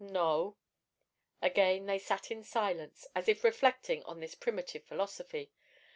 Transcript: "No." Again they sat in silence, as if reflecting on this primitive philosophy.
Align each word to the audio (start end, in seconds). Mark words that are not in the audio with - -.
"No." 0.03 0.57
Again 1.43 1.85
they 1.85 1.99
sat 1.99 2.31
in 2.31 2.41
silence, 2.43 3.05
as 3.13 3.27
if 3.29 3.43
reflecting 3.43 4.01
on 4.05 4.19
this 4.19 4.33
primitive 4.33 4.83
philosophy. 4.83 5.51